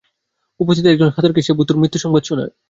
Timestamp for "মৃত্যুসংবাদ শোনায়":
1.81-2.51